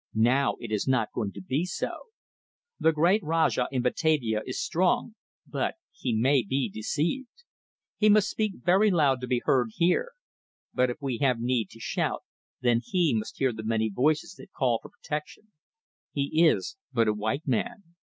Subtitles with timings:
[0.15, 1.91] Now it is not going to be so.
[2.79, 5.13] The great Rajah in Batavia is strong,
[5.45, 7.43] but he may be deceived.
[7.97, 10.13] He must speak very loud to be heard here.
[10.73, 12.23] But if we have need to shout,
[12.61, 15.51] then he must hear the many voices that call for protection.
[16.11, 17.83] He is but a white man."